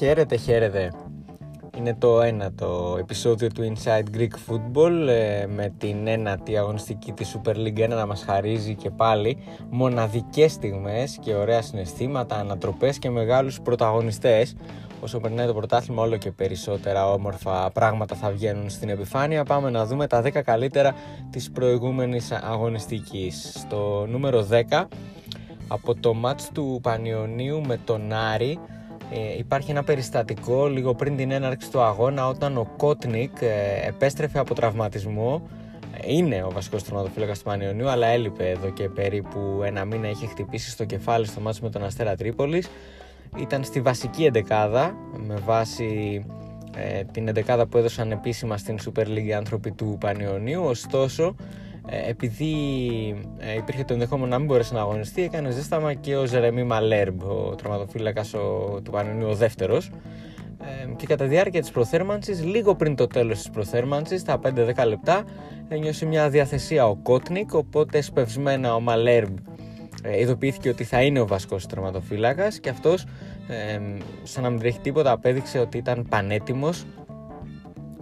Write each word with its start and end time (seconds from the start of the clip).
Χαίρετε, 0.00 0.36
χαίρετε. 0.36 0.92
Είναι 1.76 1.94
το 1.94 2.20
ένατο 2.20 2.96
επεισόδιο 2.98 3.48
του 3.48 3.72
Inside 3.72 4.16
Greek 4.16 4.34
Football 4.48 5.06
ε, 5.08 5.46
με 5.46 5.74
την 5.78 6.06
ένατη 6.06 6.56
αγωνιστική 6.56 7.12
της 7.12 7.36
Super 7.36 7.54
League 7.54 7.84
1 7.84 7.88
να 7.88 8.06
μας 8.06 8.22
χαρίζει 8.22 8.74
και 8.74 8.90
πάλι 8.90 9.38
μοναδικές 9.70 10.52
στιγμές 10.52 11.18
και 11.20 11.34
ωραία 11.34 11.62
συναισθήματα, 11.62 12.36
ανατροπές 12.36 12.98
και 12.98 13.10
μεγάλους 13.10 13.60
πρωταγωνιστές. 13.60 14.56
Όσο 15.00 15.20
περνάει 15.20 15.46
το 15.46 15.54
πρωτάθλημα 15.54 16.02
όλο 16.02 16.16
και 16.16 16.30
περισσότερα 16.30 17.12
όμορφα 17.12 17.70
πράγματα 17.70 18.14
θα 18.14 18.30
βγαίνουν 18.30 18.70
στην 18.70 18.88
επιφάνεια. 18.88 19.44
Πάμε 19.44 19.70
να 19.70 19.86
δούμε 19.86 20.06
τα 20.06 20.22
10 20.22 20.42
καλύτερα 20.44 20.94
της 21.30 21.50
προηγούμενης 21.50 22.32
αγωνιστικής. 22.32 23.52
Στο 23.54 24.06
νούμερο 24.08 24.46
10 24.70 24.84
από 25.68 25.94
το 25.94 26.14
μάτς 26.14 26.50
του 26.54 26.78
Πανιωνίου 26.82 27.60
με 27.66 27.78
τον 27.84 28.12
Άρη 28.12 28.58
ε, 29.12 29.38
υπάρχει 29.38 29.70
ένα 29.70 29.82
περιστατικό 29.84 30.66
λίγο 30.66 30.94
πριν 30.94 31.16
την 31.16 31.30
έναρξη 31.30 31.70
του 31.70 31.80
αγώνα 31.80 32.28
όταν 32.28 32.56
ο 32.56 32.66
Κότνικ 32.76 33.40
ε, 33.40 33.88
επέστρεφε 33.88 34.38
από 34.38 34.54
τραυματισμό 34.54 35.42
είναι 36.06 36.42
ο 36.42 36.50
βασικός 36.50 36.84
τερματοφύλακα 36.84 37.32
του 37.32 37.42
Πανιωνίου, 37.42 37.88
αλλά 37.88 38.06
έλειπε 38.06 38.48
εδώ 38.48 38.70
και 38.70 38.88
περίπου 38.88 39.62
ένα 39.64 39.84
μήνα. 39.84 40.08
Είχε 40.08 40.26
χτυπήσει 40.26 40.70
στο 40.70 40.84
κεφάλι 40.84 41.26
στο 41.26 41.40
μάτι 41.40 41.62
με 41.62 41.70
τον 41.70 41.84
Αστέρα 41.84 42.16
Τρίπολης. 42.16 42.68
Ήταν 43.38 43.64
στη 43.64 43.80
βασική 43.80 44.24
εντεκάδα 44.24 44.94
με 45.26 45.34
βάση 45.34 46.24
ε, 46.76 47.04
την 47.04 47.28
εντεκάδα 47.28 47.66
που 47.66 47.78
έδωσαν 47.78 48.10
επίσημα 48.10 48.56
στην 48.56 48.78
Super 48.84 49.06
League 49.06 49.26
οι 49.26 49.34
άνθρωποι 49.34 49.70
του 49.70 49.96
Πανιωνίου. 50.00 50.62
Ωστόσο, 50.64 51.24
ε, 51.24 51.69
επειδή 52.08 52.54
ε, 53.38 53.56
υπήρχε 53.56 53.84
το 53.84 53.92
ενδεχόμενο 53.92 54.28
να 54.28 54.38
μην 54.38 54.46
μπορέσει 54.46 54.74
να 54.74 54.80
αγωνιστεί, 54.80 55.22
έκανε 55.22 55.50
ζέσταμα 55.50 55.94
και 55.94 56.16
ο 56.16 56.24
Ζερεμί 56.24 56.64
Μαλέρμπ, 56.64 57.22
ο 57.22 57.54
τραυματοφύλακα 57.54 58.24
του 58.82 58.90
Πανιωνίου, 58.90 59.28
ο 59.28 59.34
δεύτερος. 59.34 59.90
Ε, 60.62 60.94
και 60.96 61.06
κατά 61.06 61.24
τη 61.24 61.30
διάρκεια 61.30 61.60
της 61.60 61.70
προθέρμανσης, 61.70 62.44
λίγο 62.44 62.74
πριν 62.74 62.94
το 62.94 63.06
τέλος 63.06 63.36
της 63.36 63.50
προθέρμανσης, 63.50 64.22
τα 64.22 64.38
5-10 64.38 64.84
λεπτά, 64.86 65.24
ένιωσε 65.68 66.06
μια 66.06 66.28
διαθεσία 66.28 66.86
ο 66.86 66.96
Κότνικ, 66.96 67.54
οπότε 67.54 68.00
σπευσμένα 68.00 68.74
ο 68.74 68.80
Μαλέρμπ 68.80 69.36
ε, 70.02 70.20
ειδοποιήθηκε 70.20 70.68
ότι 70.68 70.84
θα 70.84 71.02
είναι 71.02 71.20
ο 71.20 71.26
βασικός 71.26 71.66
τερματοφύλακας 71.66 72.60
και 72.60 72.68
αυτός 72.68 73.06
ε, 73.48 73.80
σαν 74.22 74.42
να 74.42 74.50
μην 74.50 74.58
τρέχει 74.58 74.80
τίποτα 74.80 75.10
απέδειξε 75.10 75.58
ότι 75.58 75.78
ήταν 75.78 76.06
πανέτοιμος 76.08 76.84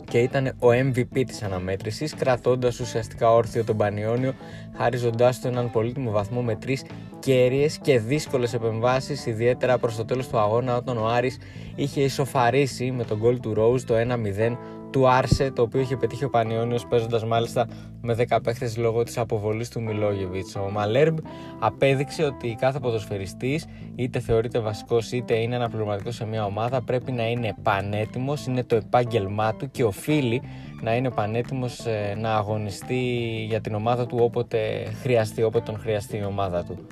και 0.08 0.18
ήταν 0.18 0.46
ο 0.46 0.68
MVP 0.68 1.22
της 1.26 1.42
αναμέτρησης 1.42 2.14
κρατώντας 2.14 2.80
ουσιαστικά 2.80 3.32
όρθιο 3.32 3.64
τον 3.64 3.76
Πανιόνιο 3.76 4.34
χαρίζοντάς 4.76 5.40
του 5.40 5.46
έναν 5.46 5.70
πολύτιμο 5.70 6.10
βαθμό 6.10 6.42
με 6.42 6.56
τρεις 6.56 6.84
κέρυες 7.18 7.78
και 7.78 7.98
δύσκολες 7.98 8.54
επεμβάσεις 8.54 9.26
ιδιαίτερα 9.26 9.78
προς 9.78 9.96
το 9.96 10.04
τέλος 10.04 10.28
του 10.28 10.38
αγώνα 10.38 10.76
όταν 10.76 10.98
ο 10.98 11.06
Άρης 11.06 11.38
είχε 11.74 12.00
ισοφαρίσει 12.00 12.90
με 12.90 13.04
τον 13.04 13.18
γκολ 13.18 13.40
του 13.40 13.54
Rose 13.58 13.80
το 13.80 13.94
1-0 13.94 14.56
του 14.90 15.08
Άρσε, 15.08 15.50
το 15.50 15.62
οποίο 15.62 15.80
είχε 15.80 15.96
πετύχει 15.96 16.24
ο 16.24 16.30
Πανιόνιος 16.30 16.86
παίζοντας 16.86 17.24
μάλιστα 17.24 17.68
με 18.00 18.16
10 18.28 18.38
παίχτες 18.42 18.76
λόγω 18.76 19.02
της 19.02 19.18
αποβολής 19.18 19.68
του 19.68 19.82
Μιλόγεβιτς. 19.82 20.56
Ο 20.56 20.70
Μαλέρμπ 20.72 21.18
απέδειξε 21.58 22.24
ότι 22.24 22.56
κάθε 22.60 22.78
ποδοσφαιριστής 22.78 23.66
είτε 23.94 24.18
θεωρείται 24.18 24.58
βασικός 24.58 25.12
είτε 25.12 25.34
είναι 25.34 25.54
αναπληρωματικός 25.54 26.14
σε 26.14 26.26
μια 26.26 26.44
ομάδα 26.44 26.82
πρέπει 26.82 27.12
να 27.12 27.28
είναι 27.28 27.54
πανέτοιμος, 27.62 28.46
είναι 28.46 28.64
το 28.64 28.76
επάγγελμά 28.76 29.54
του 29.54 29.70
και 29.70 29.84
οφείλει 29.84 30.42
να 30.82 30.94
είναι 30.96 31.10
πανέτοιμος 31.10 31.86
ε, 31.86 32.16
να 32.20 32.34
αγωνιστεί 32.34 33.04
για 33.48 33.60
την 33.60 33.74
ομάδα 33.74 34.06
του 34.06 34.18
όποτε 34.20 34.58
χρειαστεί, 35.02 35.42
όποτε 35.42 35.64
τον 35.64 35.80
χρειαστεί 35.80 36.16
η 36.16 36.24
ομάδα 36.24 36.64
του. 36.64 36.86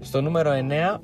Στο 0.00 0.20
νούμερο 0.20 0.50
9 0.94 0.98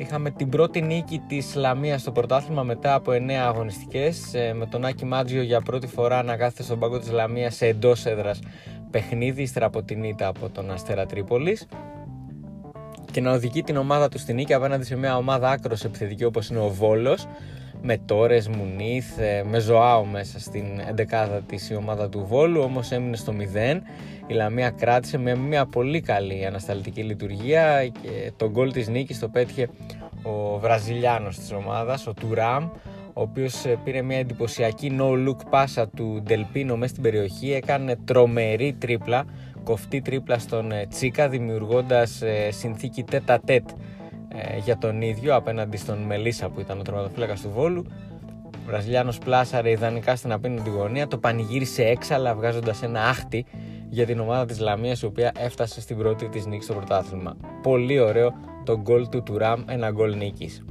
Είχαμε 0.00 0.30
την 0.30 0.48
πρώτη 0.48 0.82
νίκη 0.82 1.22
της 1.26 1.54
Λαμίας 1.54 2.00
στο 2.00 2.12
πρωτάθλημα 2.12 2.62
μετά 2.62 2.94
από 2.94 3.12
9 3.12 3.30
αγωνιστικές 3.30 4.34
ε, 4.34 4.52
με 4.52 4.66
τον 4.66 4.84
Άκη 4.84 5.04
Μάτζιο 5.04 5.42
για 5.42 5.60
πρώτη 5.60 5.86
φορά 5.86 6.22
να 6.22 6.36
κάθεται 6.36 6.62
στον 6.62 6.78
πάγκο 6.78 6.98
της 6.98 7.10
Λαμίας 7.10 7.54
σε 7.54 7.66
εντός 7.66 8.06
έδρας. 8.06 8.38
Παιχνίδι 8.90 9.42
ύστερα 9.42 9.66
από 9.66 9.82
την 9.82 10.02
ήττα 10.04 10.26
από 10.26 10.48
τον 10.48 10.70
Αστέρα 10.70 11.06
Τρίπολης. 11.06 11.66
Και 13.10 13.20
να 13.20 13.32
οδηγεί 13.32 13.62
την 13.62 13.76
ομάδα 13.76 14.08
του 14.08 14.18
στην 14.18 14.34
νίκη 14.34 14.54
απέναντι 14.54 14.84
σε 14.84 14.96
μια 14.96 15.16
ομάδα 15.16 15.50
άκρος 15.50 15.84
επιθετική 15.84 16.24
όπως 16.24 16.48
είναι 16.48 16.58
ο 16.58 16.68
Βόλος 16.68 17.26
με 17.82 17.98
Τόρες, 18.06 18.48
Μουνίθ, 18.48 19.18
ε, 19.18 19.44
με 19.50 19.58
Ζωάο 19.58 20.04
μέσα 20.04 20.40
στην 20.40 20.64
11 20.88 21.40
της 21.46 21.70
η 21.70 21.74
ομάδα 21.74 22.08
του 22.08 22.24
Βόλου 22.28 22.60
όμως 22.60 22.90
έμεινε 22.90 23.16
στο 23.16 23.32
0 23.32 23.82
η 24.26 24.32
Λαμία 24.34 24.70
κράτησε 24.70 25.18
με 25.18 25.34
μια 25.34 25.66
πολύ 25.66 26.00
καλή 26.00 26.46
ανασταλτική 26.46 27.02
λειτουργία 27.02 27.86
και 27.86 28.32
τον 28.36 28.50
γκολ 28.50 28.72
της 28.72 28.88
νίκης 28.88 29.18
το 29.18 29.28
πέτυχε 29.28 29.68
ο 30.22 30.58
Βραζιλιάνος 30.58 31.38
της 31.38 31.52
ομάδας, 31.52 32.06
ο 32.06 32.12
Τουράμ 32.14 32.64
ο 33.12 33.22
οποίος 33.22 33.64
ε, 33.64 33.78
πήρε 33.84 34.02
μια 34.02 34.18
εντυπωσιακή 34.18 34.96
no-look 35.00 35.46
πάσα 35.50 35.88
του 35.88 36.22
Ντελπίνο 36.22 36.76
μέσα 36.76 36.90
στην 36.90 37.02
περιοχή. 37.02 37.52
Έκανε 37.52 37.96
τρομερή 38.04 38.76
τρίπλα 38.78 39.24
κοφτή 39.64 40.00
τρίπλα 40.00 40.38
στον 40.38 40.72
ε, 40.72 40.86
Τσίκα 40.86 41.28
δημιουργώντας 41.28 42.22
συνθήκη 42.50 43.02
τέτα 43.02 43.40
τέτ 43.44 43.68
ε, 44.34 44.58
για 44.58 44.78
τον 44.78 45.02
ίδιο 45.02 45.34
απέναντι 45.34 45.76
στον 45.76 45.98
Μελίσσα 45.98 46.48
που 46.48 46.60
ήταν 46.60 46.78
ο 46.78 46.82
τερματοφύλακας 46.82 47.40
του 47.40 47.50
Βόλου. 47.50 47.84
Ο 48.44 48.62
Βραζιλιάνος 48.66 49.18
πλάσαρε 49.18 49.70
ιδανικά 49.70 50.16
στην 50.16 50.32
απέναντι 50.32 50.70
γωνία, 50.70 51.08
το 51.08 51.18
πανηγύρισε 51.18 51.82
έξαλα 51.82 52.34
βγάζοντας 52.34 52.82
ένα 52.82 53.08
άχτη 53.08 53.46
για 53.88 54.06
την 54.06 54.20
ομάδα 54.20 54.44
της 54.44 54.58
Λαμίας 54.58 55.02
η 55.02 55.06
οποία 55.06 55.32
έφτασε 55.38 55.80
στην 55.80 55.96
πρώτη 55.96 56.28
της 56.28 56.46
νίκη 56.46 56.64
στο 56.64 56.74
πρωτάθλημα. 56.74 57.36
Πολύ 57.62 58.00
ωραίο 58.00 58.32
το 58.64 58.80
γκολ 58.80 59.08
του 59.08 59.22
Τουράμ, 59.22 59.62
ένα 59.66 59.90
γκολ 59.90 60.16
νίκης. 60.16 60.64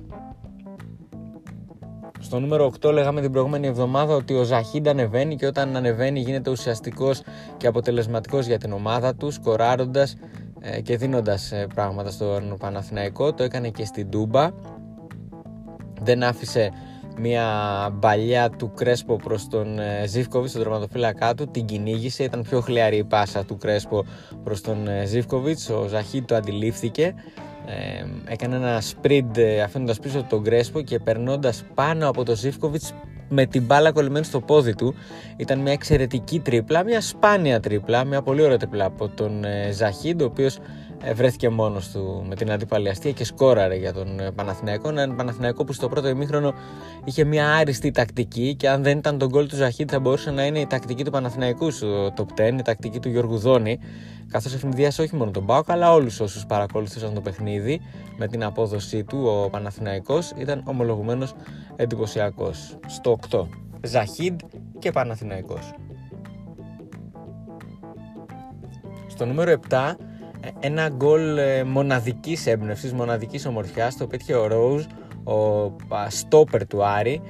Στο 2.22 2.40
νούμερο 2.40 2.72
8 2.81 2.91
λέγαμε 2.91 3.22
την 3.22 3.31
προηγούμενη 3.31 3.68
εβδομάδα 3.68 4.16
ότι 4.16 4.34
ο 4.34 4.44
Ζαχίντ 4.44 4.88
ανεβαίνει 4.88 5.36
και 5.36 5.46
όταν 5.46 5.76
ανεβαίνει 5.76 6.20
γίνεται 6.20 6.50
ουσιαστικός 6.50 7.22
και 7.58 7.68
αποτελεσματικός 7.68 8.46
για 8.46 8.58
την 8.58 8.72
ομάδα 8.72 9.16
του, 9.16 9.31
σκοράροντας 9.31 10.14
ε, 10.14 10.18
και 10.84 10.97
δίνοντας 10.97 11.52
ε, 11.52 11.68
πράγματα 11.74 12.12
στον 12.12 12.58
Παναθηναϊκό 12.59 13.34
το 13.34 13.44
έκανε 13.44 13.70
και 13.70 13.86
στην 13.86 14.09
Τούμπα. 14.09 14.50
Δεν 16.02 16.24
άφησε 16.24 16.72
μια 17.18 17.46
μπαλιά 17.94 18.50
του 18.50 18.72
Κρέσπο 18.75 19.16
προς 19.16 19.47
τον 19.47 19.80
ε, 19.80 20.06
Ζίβκοβιτς 20.08 20.53
τον 20.53 20.62
τερματοφύλακά 20.62 21.34
του. 21.36 21.47
Την 21.47 21.66
κυνήγησε, 21.66 22.24
ήταν 22.24 22.42
πιο 22.42 22.62
χλιαρή 22.62 22.97
η 22.97 23.03
πάσα 23.03 23.46
του 23.46 23.58
Κρέσπο 23.58 24.06
προς 24.44 24.62
τον 24.62 24.88
Ζίβκοβιτς 25.06 25.70
ο 25.70 25.88
Ζαχί 25.88 26.22
το 26.22 26.36
αντιλήφθηκε. 26.36 27.14
Έκανε 28.26 28.56
ένα 28.56 28.81
σπριντ 28.81 29.38
αφήνοντας 29.64 30.00
πίσω 30.00 30.24
τον 30.24 30.44
Κρέσπο 30.44 30.81
και 30.81 31.00
περνώντας 31.00 31.64
πάνω 31.74 32.09
από 32.09 32.24
τον 32.24 32.36
Ζίβκοβιτς 32.36 32.94
με 33.29 33.45
την 33.45 33.63
μπάλα 33.63 33.91
κολλημένη 33.91 34.25
στο 34.25 34.40
πόδι 34.40 34.75
του. 34.75 34.95
Ήταν 35.38 35.59
μια 35.59 35.72
εξαιρετική 35.72 36.40
τρίπλα, 36.40 36.84
μια 36.84 37.01
σπάνια 37.01 37.59
τρίπλα, 37.59 38.03
μια 38.03 38.22
πολύ 38.22 38.41
ωραία 38.41 38.57
τρίπλα 38.57 38.85
από 38.85 39.07
τον 39.07 39.44
ε, 39.44 39.72
Ζαχίντ, 39.72 40.22
ο 40.22 40.25
οποίος 40.25 40.56
ε, 40.56 40.62
βρέθηκε 41.13 41.49
μόνος 41.49 41.91
του 41.91 42.25
με 42.27 42.35
την 42.35 42.51
αντιπαλιαστία 42.51 43.11
και 43.11 43.23
σκόραρε 43.23 43.75
για 43.75 43.93
τον 43.93 44.19
ε, 44.19 44.31
Παναθηναϊκό. 44.31 44.89
Έναν 44.89 45.15
Παναθηναϊκό 45.15 45.63
που 45.63 45.73
στο 45.73 45.89
πρώτο 45.89 46.07
ημίχρονο 46.07 46.53
είχε 47.03 47.23
μια 47.23 47.55
άριστη 47.55 47.91
τακτική 47.91 48.55
και 48.55 48.69
αν 48.69 48.83
δεν 48.83 48.97
ήταν 48.97 49.17
τον 49.17 49.29
γκολ 49.29 49.47
του 49.47 49.55
Ζαχίντ 49.55 49.89
θα 49.91 49.99
μπορούσε 49.99 50.31
να 50.31 50.45
είναι 50.45 50.59
η 50.59 50.67
τακτική 50.67 51.03
του 51.03 51.11
Παναθηναϊκού 51.11 51.71
στο 51.71 52.13
top 52.17 52.41
10, 52.41 52.53
η 52.57 52.61
τακτική 52.61 52.99
του 52.99 53.09
Γιώργου 53.09 53.37
Δόνη. 53.37 53.79
Καθώς 54.31 54.53
ευνηδίασε 54.53 55.01
όχι 55.01 55.15
μόνο 55.15 55.31
τον 55.31 55.43
Μπάουκ 55.43 55.71
αλλά 55.71 55.93
όλους 55.93 56.19
όσους 56.19 56.45
παρακολουθούσαν 56.45 57.13
το 57.13 57.21
παιχνίδι 57.21 57.81
με 58.17 58.27
την 58.27 58.43
απόδοσή 58.43 59.03
του. 59.03 59.25
Ο 59.25 59.49
Παναθηναϊκός 59.49 60.31
ήταν 60.37 60.63
ομολογουμένως 60.66 61.33
εντυπωσιακός. 61.75 62.77
Στο 62.87 63.19
8. 63.29 63.47
Ζαχίντ 63.81 64.39
και 64.79 64.91
Παναθηναϊκός. 64.91 65.73
Στο 69.07 69.25
νούμερο 69.25 69.51
7 69.69 69.95
ένα 70.59 70.89
γκολ 70.89 71.37
ε, 71.37 71.64
μοναδικής 71.64 72.46
έμπνευσης, 72.46 72.93
μοναδικής 72.93 73.46
ομορφιάς 73.46 73.97
το 73.97 74.08
πέτυχε 74.08 74.34
ο 74.34 74.47
Ρόουζ, 74.47 74.84
ο 75.23 75.75
στόπερ 76.08 76.67
του 76.67 76.85
Άρη 76.85 77.22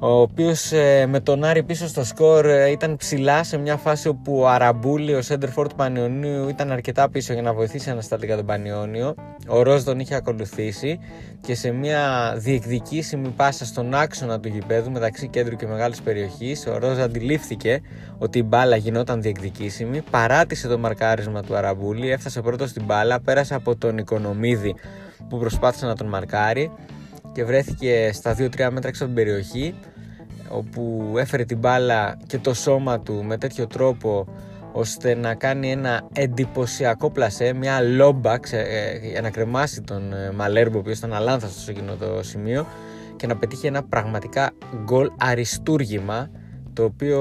ο 0.00 0.20
οποίος 0.20 0.72
ε, 0.72 1.06
με 1.06 1.20
τον 1.20 1.44
Άρη 1.44 1.62
πίσω 1.62 1.86
στο 1.86 2.04
σκορ 2.04 2.46
ε, 2.46 2.70
ήταν 2.70 2.96
ψηλά 2.96 3.42
σε 3.42 3.58
μια 3.58 3.76
φάση 3.76 4.08
όπου 4.08 4.38
ο 4.38 4.48
Αραμπούλη, 4.48 5.14
ο 5.14 5.22
Σέντερφορ 5.22 5.68
του 5.68 5.74
Πανιωνίου 5.74 6.48
ήταν 6.48 6.72
αρκετά 6.72 7.08
πίσω 7.08 7.32
για 7.32 7.42
να 7.42 7.52
βοηθήσει 7.52 7.90
αναστατικά 7.90 8.36
τον 8.36 8.46
Πανιόνιο. 8.46 9.14
Ο 9.48 9.62
Ροζ 9.62 9.82
τον 9.82 10.00
είχε 10.00 10.14
ακολουθήσει 10.14 10.98
και 11.40 11.54
σε 11.54 11.70
μια 11.70 12.34
διεκδικήσιμη 12.36 13.28
πάσα 13.28 13.64
στον 13.64 13.94
άξονα 13.94 14.40
του 14.40 14.48
γηπέδου 14.48 14.90
μεταξύ 14.90 15.28
κέντρου 15.28 15.56
και 15.56 15.66
μεγάλης 15.66 16.02
περιοχής 16.02 16.66
ο 16.66 16.78
Ροζ 16.78 16.98
αντιλήφθηκε 16.98 17.80
ότι 18.18 18.38
η 18.38 18.44
μπάλα 18.46 18.76
γινόταν 18.76 19.22
διεκδικήσιμη 19.22 20.02
παράτησε 20.10 20.68
το 20.68 20.78
μαρκάρισμα 20.78 21.42
του 21.42 21.56
Αραμπούλη 21.56 22.10
έφτασε 22.10 22.40
πρώτος 22.40 22.70
στην 22.70 22.84
μπάλα, 22.84 23.20
πέρασε 23.20 23.54
από 23.54 23.76
τον 23.76 23.98
Οικονομίδη 23.98 24.74
που 25.28 25.38
προσπάθησε 25.38 25.86
να 25.86 25.94
τον 25.94 26.06
μαρκάρει 26.06 26.70
και 27.32 27.44
βρέθηκε 27.44 28.10
στα 28.12 28.32
2-3 28.32 28.36
μέτρα 28.70 28.88
έξω 28.88 29.04
από 29.04 29.14
την 29.14 29.24
περιοχή 29.24 29.74
όπου 30.48 31.14
έφερε 31.16 31.44
την 31.44 31.58
μπάλα 31.58 32.18
και 32.26 32.38
το 32.38 32.54
σώμα 32.54 33.00
του 33.00 33.24
με 33.24 33.38
τέτοιο 33.38 33.66
τρόπο 33.66 34.26
ώστε 34.72 35.14
να 35.14 35.34
κάνει 35.34 35.70
ένα 35.70 36.08
εντυπωσιακό 36.12 37.10
πλασέ, 37.10 37.52
μια 37.52 37.80
λόμπα 37.80 38.32
ε, 38.50 39.08
για 39.10 39.20
να 39.20 39.30
κρεμάσει 39.30 39.82
τον 39.82 40.12
ε, 40.12 40.32
Μαλέρμπο 40.32 40.76
ο 40.76 40.80
οποίος 40.80 40.98
ήταν 40.98 41.12
αλάνθαστος 41.12 41.62
σε 41.62 41.70
εκείνο 41.70 41.94
το 41.96 42.22
σημείο 42.22 42.66
και 43.16 43.26
να 43.26 43.36
πετύχει 43.36 43.66
ένα 43.66 43.82
πραγματικά 43.82 44.50
γκολ 44.84 45.10
αριστούργημα 45.18 46.30
το 46.72 46.84
οποίο 46.84 47.20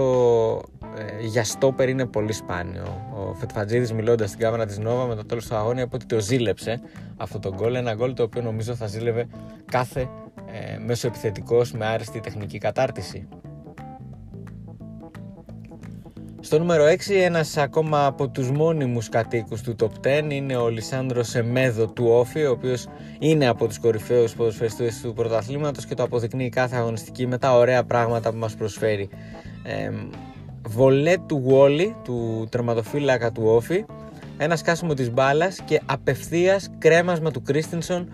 ε, 0.97 1.25
για 1.25 1.43
στόπερ 1.43 1.89
είναι 1.89 2.05
πολύ 2.05 2.33
σπάνιο. 2.33 3.06
Ο 3.19 3.33
Φετφατζίδης 3.33 3.93
μιλώντας 3.93 4.29
στην 4.29 4.41
κάμερα 4.41 4.65
της 4.65 4.77
Νόβα 4.77 5.05
με 5.05 5.15
το 5.15 5.25
τέλος 5.25 5.47
του 5.47 5.55
αγώνα 5.55 5.81
είπε 5.81 5.95
ότι 5.95 6.05
το 6.05 6.19
ζήλεψε 6.19 6.81
αυτό 7.17 7.39
το 7.39 7.53
γκολ, 7.53 7.75
ένα 7.75 7.93
γκολ 7.93 8.13
το 8.13 8.23
οποίο 8.23 8.41
νομίζω 8.41 8.75
θα 8.75 8.87
ζήλευε 8.87 9.27
κάθε 9.71 10.09
ε, 10.45 10.77
μέσο 10.77 11.07
επιθετικός 11.07 11.71
με 11.71 11.85
άριστη 11.85 12.19
τεχνική 12.19 12.57
κατάρτιση. 12.57 13.27
Στο 16.39 16.59
νούμερο 16.59 16.83
6, 16.85 16.97
ένας 17.09 17.57
ακόμα 17.57 18.05
από 18.05 18.29
τους 18.29 18.51
μόνιμους 18.51 19.09
κατοίκους 19.09 19.61
του 19.61 19.75
Top 19.79 20.07
10 20.07 20.31
είναι 20.31 20.55
ο 20.55 20.69
Λισάνδρος 20.69 21.27
Σεμέδο 21.27 21.87
του 21.87 22.05
Όφη, 22.07 22.45
ο 22.45 22.51
οποίος 22.51 22.87
είναι 23.19 23.47
από 23.47 23.67
τους 23.67 23.79
κορυφαίους 23.79 24.33
ποδοσφαιριστές 24.33 25.01
του 25.01 25.13
πρωταθλήματος 25.13 25.85
και 25.85 25.95
το 25.95 26.03
αποδεικνύει 26.03 26.49
κάθε 26.49 26.75
αγωνιστική 26.75 27.27
με 27.27 27.37
τα 27.37 27.57
ωραία 27.57 27.83
πράγματα 27.83 28.31
που 28.31 28.37
μας 28.37 28.55
προσφέρει. 28.55 29.09
Ε, 29.63 29.91
βολέ 30.67 31.17
του 31.27 31.41
Γουόλι, 31.45 31.95
του 32.03 32.47
τερματοφύλακα 32.51 33.31
του 33.31 33.43
Όφη, 33.45 33.85
ένα 34.37 34.55
σκάσιμο 34.55 34.93
της 34.93 35.11
μπάλας 35.11 35.61
και 35.65 35.81
απευθείας 35.85 36.69
κρέμασμα 36.77 37.31
του 37.31 37.41
Κρίστινσον 37.41 38.09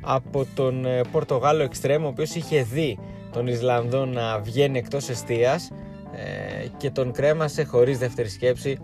από 0.00 0.46
τον 0.54 0.84
ε, 0.84 1.00
Πορτογάλο 1.12 1.62
Εξτρέμ, 1.62 2.04
ο 2.04 2.08
οποίος 2.08 2.34
είχε 2.34 2.62
δει 2.62 2.98
τον 3.32 3.46
Ισλανδό 3.46 4.04
να 4.04 4.38
βγαίνει 4.38 4.78
εκτός 4.78 5.08
εστίας 5.08 5.70
ε, 6.12 6.66
και 6.76 6.90
τον 6.90 7.12
κρέμασε 7.12 7.64
χωρίς 7.64 7.98
δεύτερη 7.98 8.28
σκέψη 8.28 8.78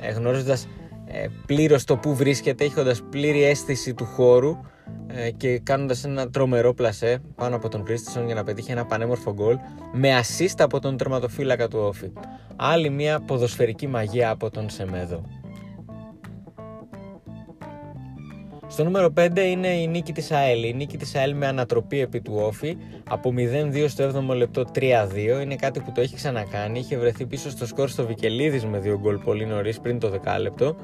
ε, 0.00 0.10
γνωρίζοντας 0.10 0.64
ε, 0.64 0.68
πλήρως 1.46 1.84
το 1.84 1.96
που 1.96 2.14
βρίσκεται 2.14 2.64
έχοντας 2.64 3.02
πλήρη 3.10 3.42
αίσθηση 3.44 3.94
του 3.94 4.04
χώρου 4.04 4.56
και 5.36 5.58
κάνοντας 5.58 6.04
ένα 6.04 6.30
τρομερό 6.30 6.74
πλασέ 6.74 7.18
πάνω 7.34 7.56
από 7.56 7.68
τον 7.68 7.84
Κρίστισον 7.84 8.26
για 8.26 8.34
να 8.34 8.44
πετύχει 8.44 8.70
ένα 8.70 8.84
πανέμορφο 8.84 9.32
γκολ 9.32 9.56
με 9.92 10.14
ασίστα 10.14 10.64
από 10.64 10.80
τον 10.80 10.96
τερματοφύλακα 10.96 11.68
του 11.68 11.78
Όφη. 11.78 12.12
Άλλη 12.56 12.90
μια 12.90 13.20
ποδοσφαιρική 13.20 13.86
μαγεία 13.86 14.30
από 14.30 14.50
τον 14.50 14.70
Σεμέδο. 14.70 15.37
Στο 18.78 18.86
νούμερο 18.86 19.12
5 19.18 19.38
είναι 19.38 19.68
η 19.68 19.86
νίκη 19.86 20.12
της 20.12 20.30
ΑΕΛ. 20.30 20.64
Η 20.64 20.72
νίκη 20.74 20.96
της 20.96 21.14
ΑΕΛ 21.14 21.34
με 21.34 21.46
ανατροπή 21.46 22.00
επί 22.00 22.20
του 22.20 22.32
Όφη 22.36 22.76
από 23.08 23.32
0-2 23.72 23.84
στο 23.88 24.08
7ο 24.08 24.34
λεπτό 24.36 24.64
3-2. 24.74 24.80
Είναι 25.42 25.56
κάτι 25.56 25.80
που 25.80 25.92
το 25.92 26.00
έχει 26.00 26.14
ξανακάνει. 26.14 26.78
Είχε 26.78 26.98
βρεθεί 26.98 27.26
πίσω 27.26 27.50
στο 27.50 27.66
σκορ 27.66 27.88
στο 27.88 28.06
Βικελίδης 28.06 28.64
με 28.64 28.78
δύο 28.78 28.98
γκολ 28.98 29.16
πολύ 29.18 29.46
νωρίς 29.46 29.80
πριν 29.80 29.98
το 29.98 30.08
δεκάλεπτο 30.08 30.76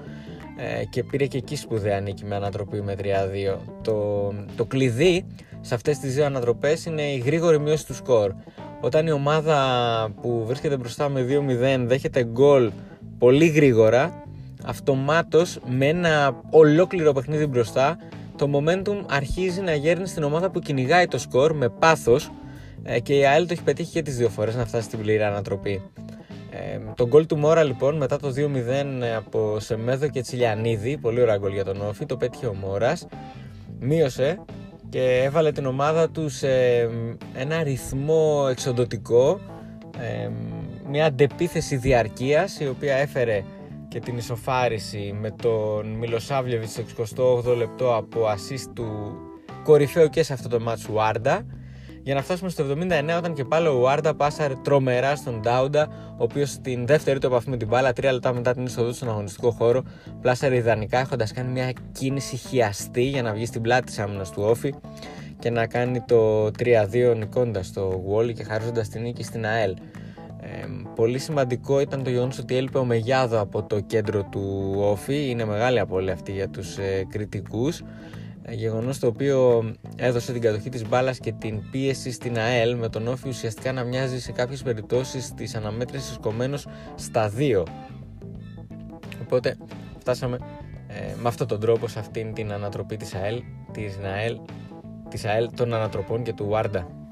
ε, 0.56 0.84
και 0.84 1.02
πήρε 1.02 1.26
και 1.26 1.38
εκεί 1.38 1.56
σπουδαία 1.56 2.00
νίκη 2.00 2.24
με 2.24 2.34
ανατροπή 2.34 2.82
με 2.82 2.94
3-2. 2.98 3.04
Το, 3.82 4.32
το 4.56 4.64
κλειδί 4.64 5.26
σε 5.60 5.74
αυτές 5.74 5.98
τις 5.98 6.14
δύο 6.14 6.24
ανατροπές 6.24 6.84
είναι 6.84 7.02
η 7.02 7.18
γρήγορη 7.18 7.60
μείωση 7.60 7.86
του 7.86 7.94
σκορ. 7.94 8.32
Όταν 8.80 9.06
η 9.06 9.12
ομάδα 9.12 9.58
που 10.22 10.44
βρίσκεται 10.46 10.76
μπροστά 10.76 11.08
με 11.08 11.26
2-0 11.78 11.84
δέχεται 11.86 12.24
γκολ 12.24 12.70
πολύ 13.18 13.46
γρήγορα 13.46 14.23
αυτομάτως 14.64 15.58
με 15.66 15.86
ένα 15.86 16.40
ολόκληρο 16.50 17.12
παιχνίδι 17.12 17.46
μπροστά 17.46 17.96
το 18.36 18.50
momentum 18.52 19.04
αρχίζει 19.08 19.60
να 19.60 19.74
γέρνει 19.74 20.06
στην 20.06 20.22
ομάδα 20.22 20.50
που 20.50 20.58
κυνηγάει 20.58 21.06
το 21.06 21.18
σκορ 21.18 21.54
με 21.54 21.68
πάθος 21.68 22.30
ε, 22.82 23.00
και 23.00 23.14
η 23.14 23.26
ΑΕΛ 23.26 23.46
το 23.46 23.52
έχει 23.52 23.62
πετύχει 23.62 23.92
και 23.92 24.02
τις 24.02 24.16
δύο 24.16 24.28
φορές 24.28 24.54
να 24.54 24.66
φτάσει 24.66 24.84
στην 24.84 24.98
πλήρη 24.98 25.22
ανατροπή. 25.22 25.82
Ε, 26.50 26.78
το 26.94 27.06
γκολ 27.06 27.26
του 27.26 27.36
Μόρα 27.36 27.62
λοιπόν 27.62 27.96
μετά 27.96 28.18
το 28.18 28.28
2-0 28.28 29.02
ε, 29.02 29.14
από 29.14 29.60
Σεμέδο 29.60 30.08
και 30.08 30.20
Τσιλιανίδη, 30.20 30.96
πολύ 30.96 31.20
ωραία 31.20 31.36
γκολ 31.36 31.52
για 31.52 31.64
τον 31.64 31.80
Όφη, 31.88 32.06
το 32.06 32.16
πέτυχε 32.16 32.46
ο 32.46 32.54
Μόρας, 32.54 33.06
μείωσε 33.80 34.38
και 34.88 35.22
έβαλε 35.24 35.52
την 35.52 35.66
ομάδα 35.66 36.10
του 36.10 36.28
σε 36.28 36.48
ένα 37.34 37.62
ρυθμό 37.62 38.46
εξοντοτικό, 38.50 39.40
ε, 39.98 40.28
μια 40.90 41.06
αντεπίθεση 41.06 41.76
διαρκείας 41.76 42.60
η 42.60 42.68
οποία 42.68 42.94
έφερε 42.94 43.44
και 43.94 44.00
την 44.00 44.16
ισοφάριση 44.16 45.16
με 45.20 45.30
τον 45.30 45.86
Μιλοσάβλεβιτ 45.86 46.68
στο 47.04 47.44
68 47.44 47.56
λεπτό 47.56 47.96
από 47.96 48.20
assist 48.26 48.70
του 48.74 49.16
κορυφαίου 49.64 50.08
και 50.08 50.22
σε 50.22 50.32
αυτό 50.32 50.48
το 50.48 50.60
μάτσο 50.60 50.88
Ουάρντα 50.92 51.46
για 52.02 52.14
να 52.14 52.22
φτάσουμε 52.22 52.50
στο 52.50 52.64
79 52.70 53.14
όταν 53.18 53.34
και 53.34 53.44
πάλι 53.44 53.66
ο 53.66 53.78
Ουάρντα 53.80 54.14
πάσαρε 54.14 54.54
τρομερά 54.62 55.16
στον 55.16 55.40
Ντάουντα 55.40 55.88
ο 56.18 56.22
οποίος 56.22 56.50
στην 56.50 56.86
δεύτερη 56.86 57.18
του 57.18 57.26
επαφή 57.26 57.50
με 57.50 57.56
την 57.56 57.68
μπάλα 57.68 57.90
3 57.90 58.02
λεπτά 58.02 58.32
μετά 58.32 58.54
την 58.54 58.64
είσοδο 58.64 58.92
στον 58.92 59.08
αγωνιστικό 59.08 59.50
χώρο 59.50 59.82
πλάσαρε 60.20 60.56
ιδανικά 60.56 60.98
έχοντας 60.98 61.32
κάνει 61.32 61.50
μια 61.50 61.72
κίνηση 61.92 62.36
χιαστή 62.36 63.02
για 63.02 63.22
να 63.22 63.32
βγει 63.32 63.46
στην 63.46 63.62
πλάτη 63.62 63.84
της 63.84 63.98
άμυνας 63.98 64.30
του 64.30 64.42
Όφη 64.42 64.74
και 65.38 65.50
να 65.50 65.66
κάνει 65.66 66.00
το 66.00 66.46
3-2 66.46 66.50
νικώντας 67.16 67.72
το 67.72 68.04
Wally 68.12 68.32
και 68.32 68.44
χαρίζοντας 68.44 68.88
την 68.88 69.02
νίκη 69.02 69.22
στην 69.22 69.46
ΑΕΛ 69.46 69.74
πολύ 70.94 71.18
σημαντικό 71.18 71.80
ήταν 71.80 72.02
το 72.02 72.10
γεγονός 72.10 72.38
ότι 72.38 72.56
έλειπε 72.56 72.78
ο 72.78 72.84
Μεγιάδο 72.84 73.40
από 73.40 73.62
το 73.62 73.80
κέντρο 73.80 74.22
του 74.22 74.74
Όφη. 74.76 75.30
Είναι 75.30 75.44
μεγάλη 75.44 75.78
απώλεια 75.78 76.12
αυτή 76.12 76.32
για 76.32 76.48
τους 76.48 76.78
ε, 76.78 77.06
κριτικούς. 77.08 77.82
Ε, 78.42 78.54
γεγονός 78.54 78.98
το 78.98 79.06
οποίο 79.06 79.64
έδωσε 79.96 80.32
την 80.32 80.40
κατοχή 80.40 80.68
της 80.68 80.88
μπάλας 80.88 81.18
και 81.18 81.32
την 81.32 81.70
πίεση 81.70 82.10
στην 82.10 82.38
ΑΕΛ 82.38 82.76
με 82.76 82.88
τον 82.88 83.08
Όφη 83.08 83.28
ουσιαστικά 83.28 83.72
να 83.72 83.84
μοιάζει 83.84 84.20
σε 84.20 84.32
κάποιες 84.32 84.62
περιπτώσεις 84.62 85.34
της 85.34 85.54
αναμέτρησης 85.54 86.18
κομμένος 86.20 86.66
στα 86.94 87.28
δύο. 87.28 87.66
Οπότε 89.22 89.56
φτάσαμε 89.98 90.38
ε, 90.86 91.14
με 91.22 91.28
αυτόν 91.28 91.46
τον 91.46 91.60
τρόπο 91.60 91.88
σε 91.88 91.98
αυτήν 91.98 92.32
την 92.32 92.52
ανατροπή 92.52 92.96
της 92.96 93.14
ΑΕΛ, 93.14 93.42
της 93.72 93.98
ΑΕΛ, 94.04 94.38
της 95.08 95.24
ΑΕΛ 95.24 95.50
των 95.56 95.74
ανατροπών 95.74 96.22
και 96.22 96.32
του 96.32 96.46
Βάρντα 96.46 97.03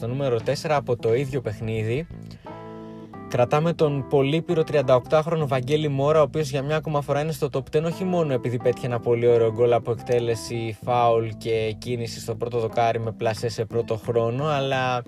στο 0.00 0.08
νούμερο 0.08 0.38
4 0.46 0.52
από 0.68 0.96
το 0.96 1.14
ίδιο 1.14 1.40
παιχνίδι. 1.40 2.06
Κρατάμε 3.28 3.72
τον 3.72 4.06
πολύπειρο 4.08 4.62
38χρονο 4.72 5.46
Βαγγέλη 5.46 5.88
Μόρα 5.88 6.18
ο 6.18 6.22
οποίος 6.22 6.50
για 6.50 6.62
μια 6.62 6.76
ακόμα 6.76 7.00
φορά 7.00 7.20
είναι 7.20 7.32
στο 7.32 7.48
top 7.52 7.76
10 7.76 7.82
όχι 7.84 8.04
μόνο 8.04 8.32
επειδή 8.32 8.58
πέτυχε 8.58 8.86
ένα 8.86 9.00
πολύ 9.00 9.26
ωραίο 9.26 9.52
γκολ 9.52 9.72
από 9.72 9.90
εκτέλεση, 9.90 10.78
φάουλ 10.84 11.28
και 11.38 11.74
κίνηση 11.78 12.20
στο 12.20 12.34
πρώτο 12.34 12.58
δοκάρι 12.58 13.00
με 13.00 13.12
πλασέ 13.12 13.48
σε 13.48 13.64
πρώτο 13.64 13.96
χρόνο 13.96 14.44
αλλά 14.44 15.02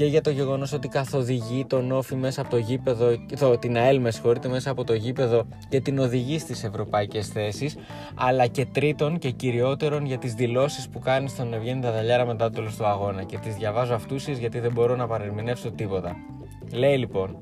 και 0.00 0.06
για 0.06 0.20
το 0.20 0.30
γεγονός 0.30 0.72
ότι 0.72 0.88
καθοδηγεί 0.88 1.64
τον 1.64 1.92
Όφη 1.92 2.14
μέσα 2.14 2.40
από 2.40 2.50
το 2.50 2.56
γήπεδο, 2.56 3.06
το, 3.38 3.58
την 3.58 3.76
ΑΕΛ 3.76 4.00
με 4.00 4.10
συγχωρείτε, 4.10 4.48
μέσα 4.48 4.70
από 4.70 4.84
το 4.84 4.94
γήπεδο 4.94 5.46
και 5.68 5.80
την 5.80 5.98
οδηγεί 5.98 6.38
στις 6.38 6.64
ευρωπαϊκές 6.64 7.28
θέσεις, 7.28 7.76
αλλά 8.14 8.46
και 8.46 8.66
τρίτον 8.66 9.18
και 9.18 9.30
κυριότερον 9.30 10.06
για 10.06 10.18
τις 10.18 10.34
δηλώσεις 10.34 10.88
που 10.88 10.98
κάνει 10.98 11.28
στον 11.28 11.54
Ευγέννη 11.54 11.82
Δαδαλιάρα 11.82 12.26
μετά 12.26 12.44
το 12.44 12.54
τέλος 12.54 12.76
του 12.76 12.84
αγώνα. 12.84 13.22
Και 13.22 13.38
τις 13.38 13.54
διαβάζω 13.54 13.94
αυτούσει 13.94 14.32
γιατί 14.32 14.58
δεν 14.58 14.72
μπορώ 14.72 14.96
να 14.96 15.06
παρερμηνεύσω 15.06 15.70
τίποτα. 15.70 16.16
Λέει 16.72 16.96
λοιπόν, 16.96 17.40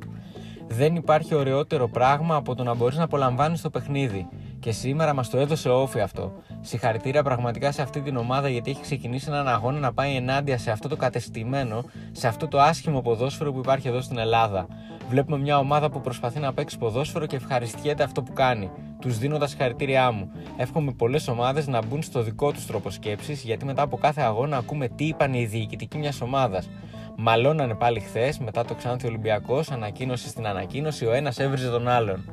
δεν 0.69 0.95
υπάρχει 0.95 1.35
ωραιότερο 1.35 1.89
πράγμα 1.89 2.35
από 2.35 2.55
το 2.55 2.63
να 2.63 2.75
μπορείς 2.75 2.97
να 2.97 3.05
απολαμβάνεις 3.05 3.61
το 3.61 3.71
παιχνίδι. 3.71 4.29
Και 4.61 4.71
σήμερα 4.73 5.15
μας 5.15 5.31
το 5.31 5.39
έδωσε 5.39 5.69
όφη 5.69 6.01
αυτό. 6.01 6.33
Συγχαρητήρια 6.61 7.23
πραγματικά 7.23 7.73
σε 7.73 7.83
αυτή 7.83 8.01
την 8.01 8.17
ομάδα 8.17 8.49
γιατί 8.49 8.71
έχει 8.71 8.81
ξεκινήσει 8.81 9.27
έναν 9.29 9.49
αγώνα 9.49 9.79
να 9.79 9.93
πάει 9.93 10.15
ενάντια 10.15 10.59
σε 10.59 10.71
αυτό 10.71 10.89
το 10.89 10.97
κατεστημένο, 10.97 11.85
σε 12.13 12.29
αυτό 12.29 12.49
το 12.49 12.61
άσχημο 12.61 13.01
ποδόσφαιρο 13.01 13.53
που 13.53 13.59
υπάρχει 13.59 13.89
εδώ 13.89 14.01
στην 14.01 14.19
Ελλάδα. 14.19 14.67
Βλέπουμε 15.09 15.39
μια 15.39 15.59
ομάδα 15.59 15.91
που 15.91 16.01
προσπαθεί 16.01 16.39
να 16.39 16.53
παίξει 16.53 16.79
ποδόσφαιρο 16.79 17.27
και 17.27 17.37
ευχαριστιέται 17.37 18.03
αυτό 18.03 18.23
που 18.23 18.33
κάνει. 18.33 18.71
Τους 19.01 19.19
δίνω 19.19 19.39
τα 19.39 19.47
συγχαρητήριά 19.47 20.11
μου. 20.11 20.31
Εύχομαι 20.57 20.93
πολλές 20.93 21.29
ομάδες 21.29 21.67
να 21.67 21.85
μπουν 21.85 22.03
στο 22.03 22.23
δικό 22.23 22.53
τους 22.53 22.67
τρόπο 22.67 22.91
σκέψης 22.91 23.43
γιατί 23.43 23.65
μετά 23.65 23.83
από 23.83 23.97
κάθε 23.97 24.21
αγώνα 24.21 24.57
ακούμε 24.57 24.89
τι 24.89 25.05
είπαν 25.05 25.35
οι 25.35 25.45
διοικητικοί 25.45 25.99
μιας 25.99 26.21
ομάδας. 26.21 26.69
Μαλώνανε 27.17 27.75
πάλι 27.75 28.01
χθες, 28.01 28.39
μετά 28.39 28.65
το 28.65 28.75
Ξάνθη 28.75 29.07
Ολυμπιακός, 29.07 29.71
ανακοίνωση 29.71 30.29
στην 30.29 30.47
ανακοίνωση, 30.47 31.07
ο 31.07 31.13
ένας 31.13 31.39
έβριζε 31.39 31.71
τον 31.71 31.89
άλλον. 31.89 32.25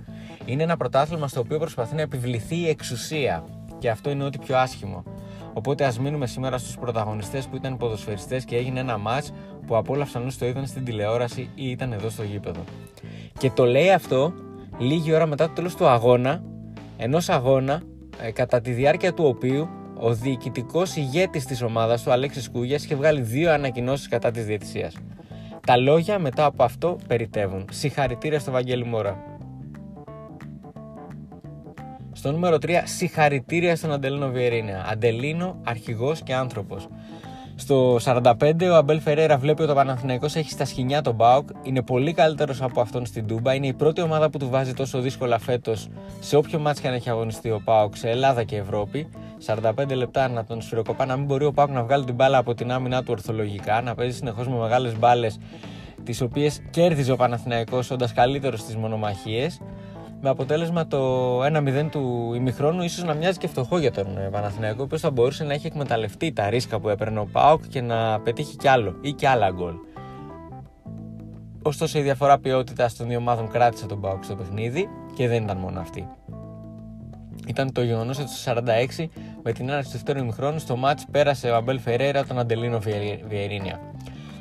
Είναι 0.46 0.64
ένα 0.64 0.78
πρωτάθλημα 0.78 1.28
στο 1.28 1.40
οποίο 1.40 1.60
προσπαθεί 1.60 1.96
να 1.96 2.02
επιβληθεί 2.02 2.56
η 2.56 2.68
εξουσία. 2.68 3.46
Και 3.80 3.90
αυτό 3.90 4.10
είναι 4.10 4.24
ό,τι 4.24 4.38
πιο 4.38 4.58
άσχημο. 4.58 5.04
Οπότε 5.54 5.86
ας 5.86 6.00
μείνουμε 6.00 6.28
σήμερα 6.28 6.58
στους 6.58 6.78
πρωταγωνιστές 6.78 7.46
που 7.46 7.56
ήταν 7.56 7.78
ποδοσφαιριστές 7.78 8.46
και 8.46 8.56
έγινε 8.56 8.80
ένα 8.80 8.98
ματ 8.98 9.26
που 9.68 9.76
απόλαυσαν 9.76 10.26
όσοι 10.26 10.40
το 10.40 10.46
είδαν 10.46 10.68
στην 10.68 10.86
τηλεόραση 10.86 11.50
ή 11.56 11.70
ήταν 11.70 11.92
εδώ 11.92 12.10
στο 12.10 12.24
γήπεδο. 12.24 12.64
Και 13.38 13.52
το 13.52 13.66
λέει 13.66 13.92
αυτό 13.92 14.34
λίγη 14.78 15.14
ώρα 15.14 15.26
μετά 15.26 15.48
το 15.48 15.54
τέλος 15.54 15.76
του 15.76 15.88
αγώνα, 15.88 16.44
ενός 16.98 17.30
αγώνα 17.30 17.82
ε, 18.22 18.32
κατά 18.32 18.62
τη 18.62 18.72
διάρκεια 18.72 19.14
του 19.14 19.26
οποίου 19.26 19.70
ο 20.00 20.14
διοικητικός 20.14 20.96
ηγέτης 20.96 21.46
της 21.46 21.62
ομάδας 21.62 22.04
του, 22.04 22.12
Αλέξης 22.12 22.50
Κούγιας, 22.50 22.84
είχε 22.84 22.96
βγάλει 22.96 23.22
δύο 23.22 23.52
ανακοινώσεις 23.52 24.08
κατά 24.08 24.32
της 24.32 24.46
διαιτησίας. 24.46 24.96
Τα 25.66 25.78
λόγια 25.78 26.20
μετά 26.20 26.46
από 26.46 26.64
αυτό 26.64 26.98
περιτεύουν. 27.08 27.66
Συγχαρητήρια 27.72 28.40
στο 28.40 28.52
Βαγγέλη 28.52 28.86
Μόρα. 28.86 29.35
Στο 32.18 32.32
νούμερο 32.32 32.58
3, 32.62 32.70
συγχαρητήρια 32.84 33.76
στον 33.76 33.92
Αντελίνο 33.92 34.30
Βιερίνια. 34.30 34.86
Αντελίνο, 34.92 35.58
αρχηγός 35.64 36.22
και 36.22 36.34
άνθρωπος. 36.34 36.88
Στο 37.56 37.98
45 38.00 38.70
ο 38.72 38.76
Αμπέλ 38.76 39.00
Φεραίρα 39.00 39.38
βλέπει 39.38 39.62
ότι 39.62 39.72
ο 39.72 39.76
Παναθηναϊκός 39.76 40.36
έχει 40.36 40.50
στα 40.50 40.66
σκηνιά 40.66 41.02
τον 41.02 41.16
Μπάουκ. 41.16 41.50
Είναι 41.64 41.82
πολύ 41.82 42.14
καλύτερος 42.14 42.62
από 42.62 42.82
αυτόν 42.82 43.06
στην 43.06 43.28
Τούμπα. 43.28 43.54
Είναι 43.54 43.68
η 43.68 43.74
πρώτη 43.74 44.02
ομάδα 44.02 44.30
που 44.30 44.38
του 44.38 44.50
βάζει 44.50 44.74
τόσο 44.74 45.00
δύσκολα 45.00 45.40
φέτος 45.40 45.88
σε 46.20 46.36
όποιο 46.36 46.60
μάτς 46.60 46.80
και 46.80 46.88
αν 46.88 46.94
έχει 46.94 47.10
αγωνιστεί 47.10 47.50
ο 47.50 47.62
Πάουκ 47.64 47.96
σε 47.96 48.10
Ελλάδα 48.10 48.44
και 48.44 48.58
Ευρώπη. 48.58 49.10
45 49.46 49.96
λεπτά 49.96 50.28
να 50.28 50.44
τον 50.44 50.62
σφυροκοπά, 50.62 51.06
να 51.06 51.16
μην 51.18 51.26
μπορεί 51.26 51.46
ο 51.46 51.52
Πάουκ 51.52 51.70
να 51.70 51.84
βγάλει 51.84 52.04
την 52.04 52.16
μπάλα 52.16 52.38
από 52.38 52.54
την 52.54 52.72
άμυνά 52.72 53.00
του 53.00 53.08
ορθολογικά, 53.10 53.82
να 53.82 53.96
παίζει 53.96 54.18
συνεχώς 54.18 54.48
με 54.48 54.58
μεγάλες 54.58 54.98
μπάλες 55.00 55.40
τις 56.04 56.22
οποίες 56.22 56.62
κέρδιζε 56.70 57.12
ο 57.12 57.16
Παναθηναϊκός 57.16 57.92
όντας 57.92 58.14
καλύτερος 58.14 58.60
στις 58.60 58.76
μονομαχίες 58.76 59.62
με 60.22 60.30
αποτέλεσμα 60.30 60.88
το 60.88 61.44
1-0 61.44 61.88
του 61.92 62.34
ημιχρόνου 62.36 62.84
ίσως 62.84 63.04
να 63.04 63.14
μοιάζει 63.14 63.38
και 63.38 63.48
φτωχό 63.48 63.78
για 63.78 63.92
τον 63.92 64.18
ε, 64.18 64.30
Παναθηναϊκό, 64.32 64.82
ο 64.82 64.84
οποίος 64.84 65.02
θα 65.02 65.12
μπορούσε 65.12 65.44
να 65.44 65.54
έχει 65.54 65.68
εκμεταλλευτεί 65.68 66.32
τα 66.32 66.50
ρίσκα 66.50 66.80
που 66.80 66.90
έπαιρνε 66.90 67.20
ο 67.20 67.28
Πάοκ 67.32 67.68
και 67.68 67.82
να 67.82 68.20
πετύχει 68.20 68.56
κι 68.56 68.68
άλλο 68.68 68.96
ή 69.02 69.12
κι 69.12 69.26
άλλα 69.26 69.52
γκολ. 69.52 69.74
Ωστόσο, 71.62 72.00
η 72.00 72.02
διαφορά 72.02 72.40
ποιότητας 72.40 72.96
των 72.96 73.08
δύο 73.08 73.18
ομάδων 73.18 73.50
κράτησε 73.50 73.86
τον 73.86 74.02
Πάοκ 74.02 74.24
στο 74.24 74.36
παιχνίδι 74.36 74.90
και 75.16 75.28
δεν 75.28 75.44
ήταν 75.44 75.58
μόνο 75.58 75.80
αυτή. 75.80 76.08
Ήταν 77.48 77.72
το 77.72 77.84
γεγονός 77.84 78.20
ότι 78.20 78.30
στο 78.30 78.54
46 78.98 79.06
με 79.44 79.52
την 79.52 79.70
έναρξη 79.70 79.92
του 79.92 79.98
δεύτερου 79.98 80.20
ημιχρόνου 80.20 80.60
στο 80.60 80.76
μάτς 80.76 81.06
πέρασε 81.12 81.50
ο 81.50 81.56
Αμπέλ 81.56 81.80
Φεραίρα 81.80 82.26
τον 82.26 82.40
Αντελίνο 82.40 82.80
Βιερίνια, 83.28 83.80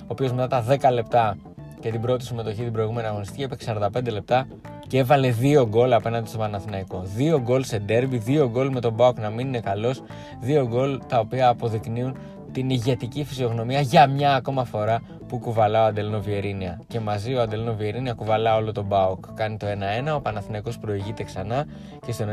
ο 0.01 0.07
οποίος 0.07 0.33
μετά 0.33 0.49
τα 0.49 0.77
10 0.91 0.93
λεπτά 0.93 1.37
και 1.81 1.91
την 1.91 2.01
πρώτη 2.01 2.25
συμμετοχή 2.25 2.63
την 2.63 2.73
προηγούμενη 2.73 3.07
αγωνιστική 3.07 3.43
έπαιξε 3.43 3.77
45 3.95 4.11
λεπτά 4.11 4.47
και 4.87 4.99
έβαλε 4.99 5.31
δύο 5.31 5.69
γκολ 5.69 5.93
απέναντι 5.93 6.29
στο 6.29 6.39
Παναθηναϊκό. 6.39 7.03
Δύο 7.05 7.41
γκολ 7.41 7.65
σε 7.65 7.79
ντέρμπι, 7.79 8.17
δύο 8.17 8.51
γκολ 8.51 8.71
με 8.73 8.81
τον 8.81 8.93
Μπάουκ 8.93 9.19
να 9.19 9.31
μην 9.31 9.47
είναι 9.47 9.61
καλός, 9.61 10.03
δύο 10.41 10.67
γκολ 10.69 11.01
τα 11.09 11.19
οποία 11.19 11.49
αποδεικνύουν 11.49 12.17
την 12.53 12.71
ηγετική 12.71 13.25
φυσιογνωμία 13.25 13.81
για 13.81 14.07
μια 14.07 14.35
ακόμα 14.35 14.65
φορά 14.65 15.03
που 15.29 15.39
κουβαλά 15.39 15.83
ο 15.83 15.87
Αντελίνο 15.87 16.21
Βιερίνια. 16.21 16.81
Και 16.87 17.01
μαζί 17.01 17.35
ο 17.35 17.41
Αντελίνο 17.41 17.75
Βιερίνια 17.75 18.13
κουβαλά 18.13 18.57
όλο 18.57 18.73
τον 18.73 18.85
Μπάουκ. 18.85 19.25
Κάνει 19.35 19.57
το 19.57 19.67
1-1, 20.11 20.17
ο 20.17 20.21
Παναθηναϊκός 20.21 20.79
προηγείται 20.79 21.23
ξανά 21.23 21.67
και 22.07 22.13
στο 22.13 22.25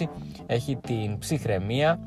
96 0.00 0.06
έχει 0.46 0.76
την 0.76 1.18
ψυχραιμία 1.18 1.98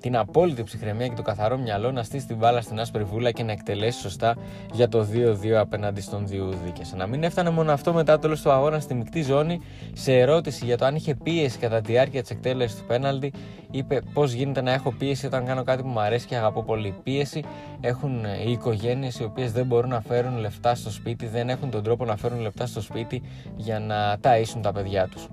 την 0.00 0.16
απόλυτη 0.16 0.62
ψυχραιμία 0.62 1.06
και 1.06 1.14
το 1.14 1.22
καθαρό 1.22 1.58
μυαλό 1.58 1.92
να 1.92 2.02
στήσει 2.02 2.26
την 2.26 2.36
μπάλα 2.36 2.60
στην 2.60 2.80
άσπρη 2.80 3.04
βούλα 3.04 3.30
και 3.30 3.42
να 3.42 3.52
εκτελέσει 3.52 4.00
σωστά 4.00 4.36
για 4.72 4.88
το 4.88 5.06
2-2 5.42 5.50
απέναντι 5.50 6.00
στον 6.00 6.26
Διούδη. 6.26 6.70
Και 6.70 6.84
σαν 6.84 6.98
να 6.98 7.06
μην 7.06 7.22
έφτανε 7.22 7.50
μόνο 7.50 7.72
αυτό 7.72 7.92
μετά 7.92 8.12
το 8.12 8.18
τέλος 8.18 8.42
του 8.42 8.50
αγώνα 8.50 8.80
στη 8.80 8.94
μεικτή 8.94 9.22
ζώνη, 9.22 9.60
σε 9.92 10.18
ερώτηση 10.18 10.64
για 10.64 10.76
το 10.76 10.84
αν 10.84 10.94
είχε 10.94 11.14
πίεση 11.14 11.58
κατά 11.58 11.80
τη 11.80 11.92
διάρκεια 11.92 12.20
της 12.20 12.30
εκτέλεσης 12.30 12.78
του 12.78 12.84
πέναλτι, 12.84 13.32
είπε 13.70 14.00
πώς 14.12 14.32
γίνεται 14.32 14.60
να 14.60 14.72
έχω 14.72 14.92
πίεση 14.92 15.26
όταν 15.26 15.44
κάνω 15.44 15.62
κάτι 15.62 15.82
που 15.82 15.88
μου 15.88 16.00
αρέσει 16.00 16.26
και 16.26 16.36
αγαπώ 16.36 16.62
πολύ. 16.62 16.94
Πίεση 17.02 17.44
έχουν 17.80 18.24
οι 18.46 18.50
οικογένειες 18.50 19.18
οι 19.18 19.24
οποίες 19.24 19.52
δεν 19.52 19.66
μπορούν 19.66 19.90
να 19.90 20.00
φέρουν 20.00 20.38
λεφτά 20.38 20.74
στο 20.74 20.90
σπίτι, 20.90 21.26
δεν 21.26 21.48
έχουν 21.48 21.70
τον 21.70 21.82
τρόπο 21.82 22.04
να 22.04 22.16
φέρουν 22.16 22.40
λεφτά 22.40 22.66
στο 22.66 22.80
σπίτι 22.80 23.22
για 23.56 23.80
να 23.80 24.16
ταΐσουν 24.22 24.60
τα 24.62 24.72
παιδιά 24.72 25.08
τους. 25.08 25.28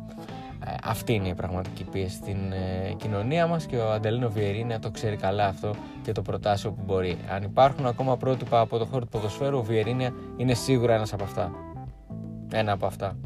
Ε, 0.66 0.76
αυτή 0.84 1.14
είναι 1.14 1.28
η 1.28 1.34
πραγματική 1.34 1.84
πίεση 1.84 2.16
στην 2.16 2.52
ε, 2.52 2.94
κοινωνία 2.98 3.48
μας 3.48 3.66
και 3.66 3.78
ο 3.78 3.92
Αντελίνο 3.92 4.30
Βιερίνια 4.30 4.80
το 4.80 4.92
ξέρει 4.92 5.16
καλά 5.16 5.48
αυτό 5.48 5.74
και 6.04 6.12
το 6.12 6.22
προτάσει 6.22 6.68
όπου 6.68 6.82
μπορεί. 6.86 7.18
Αν 7.30 7.44
υπάρχουν 7.44 7.86
ακόμα 7.86 8.18
πρότυπα 8.18 8.60
από 8.60 8.78
το 8.78 8.86
χώρο 8.86 9.02
του 9.06 9.10
ποδοσφαίρου, 9.12 9.58
ο 9.58 9.64
Βιερίνια 9.64 10.14
είναι 10.38 10.54
σίγουρα 10.54 10.94
ένας 10.94 11.14
από 11.14 11.24
αυτά. 11.24 11.52
Ένα 12.52 12.72
από 12.72 12.86
αυτά. 12.86 13.18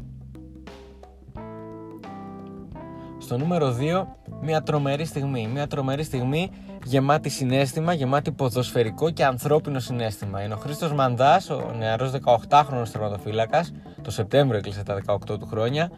Στο 3.18 3.38
νούμερο 3.38 3.76
2, 3.80 4.06
μια 4.42 4.62
τρομερή 4.62 5.04
στιγμή. 5.04 5.48
Μια 5.52 5.66
τρομερή 5.66 6.02
στιγμή 6.02 6.50
γεμάτη 6.84 7.28
συνέστημα, 7.28 7.92
γεμάτη 7.92 8.32
ποδοσφαιρικό 8.32 9.10
και 9.10 9.24
ανθρώπινο 9.24 9.78
συνέστημα. 9.78 10.42
Είναι 10.42 10.54
ο 10.54 10.56
Χρήστος 10.56 10.92
Μανδάς, 10.92 11.50
ο 11.50 11.72
νεαρός 11.78 12.10
18χρονο 12.10 12.82
τερματοφύλακα, 12.92 13.66
το 14.02 14.10
Σεπτέμβριο 14.10 14.58
έκλεισε 14.58 14.82
τα 14.82 15.00
18 15.06 15.38
του 15.38 15.46
χρόνια, 15.46 15.90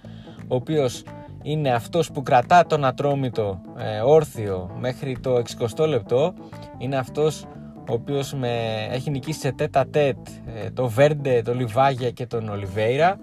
ο 0.48 0.54
οποίος 0.54 1.02
είναι 1.42 1.70
αυτός 1.70 2.10
που 2.10 2.22
κρατά 2.22 2.66
τον 2.66 2.84
ατρόμητο 2.84 3.60
ε, 3.78 4.00
όρθιο 4.00 4.76
μέχρι 4.78 5.18
το 5.20 5.42
60 5.76 5.86
λεπτό. 5.88 6.34
Είναι 6.78 6.96
αυτός 6.96 7.44
ο 7.90 7.92
οποίος 7.92 8.34
με, 8.34 8.86
έχει 8.90 9.10
νικήσει 9.10 9.40
σε 9.40 9.52
τέτα 9.52 9.86
τέτ 9.86 10.16
ε, 10.54 10.70
το 10.70 10.88
Βέρντε, 10.88 11.42
το 11.42 11.54
Λιβάγια 11.54 12.10
και 12.10 12.26
τον 12.26 12.48
Ολιβέηρα. 12.48 13.18